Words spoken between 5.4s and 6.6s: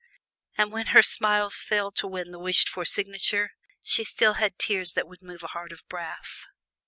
a heart of brass.